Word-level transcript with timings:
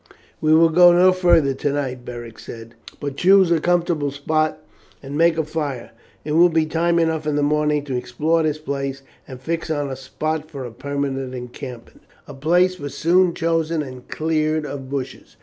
"We 0.41 0.55
will 0.55 0.69
go 0.69 0.91
no 0.93 1.11
farther 1.11 1.53
tonight," 1.53 2.03
Beric 2.03 2.39
said; 2.39 2.73
"but 2.99 3.17
choose 3.17 3.51
a 3.51 3.59
comfortable 3.59 4.09
spot 4.09 4.57
and 5.03 5.15
make 5.15 5.37
a 5.37 5.43
fire. 5.43 5.91
It 6.25 6.31
will 6.31 6.49
be 6.49 6.65
time 6.65 6.97
enough 6.97 7.27
in 7.27 7.35
the 7.35 7.43
morning 7.43 7.83
to 7.85 7.95
explore 7.95 8.41
this 8.41 8.57
place 8.57 9.03
and 9.27 9.39
fix 9.39 9.69
on 9.69 9.91
a 9.91 9.95
spot 9.95 10.49
for 10.49 10.65
a 10.65 10.71
permanent 10.71 11.35
encampment." 11.35 12.01
A 12.27 12.33
place 12.33 12.79
was 12.79 12.97
soon 12.97 13.35
chosen 13.35 13.83
and 13.83 14.07
cleared 14.07 14.65
of 14.65 14.89
bushes. 14.89 15.35